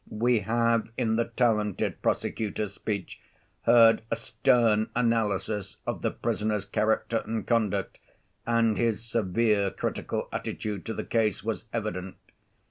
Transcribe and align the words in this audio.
We 0.09 0.39
have, 0.39 0.87
in 0.97 1.15
the 1.15 1.25
talented 1.25 2.01
prosecutor's 2.01 2.73
speech, 2.73 3.19
heard 3.61 4.01
a 4.09 4.15
stern 4.15 4.89
analysis 4.95 5.77
of 5.85 6.01
the 6.01 6.09
prisoner's 6.09 6.65
character 6.65 7.21
and 7.23 7.45
conduct, 7.45 7.99
and 8.47 8.79
his 8.79 9.05
severe 9.05 9.69
critical 9.69 10.27
attitude 10.33 10.87
to 10.87 10.95
the 10.95 11.05
case 11.05 11.43
was 11.43 11.65
evident. 11.71 12.15